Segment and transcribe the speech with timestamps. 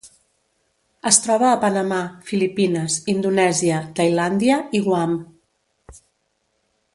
[1.09, 1.99] Es troba a Panamà,
[2.29, 5.15] Filipines, Indonèsia, Tailàndia i Guam.